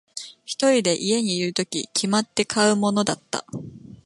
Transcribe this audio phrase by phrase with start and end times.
[0.45, 3.45] 一人で家にいるとき、決まって買うものだった。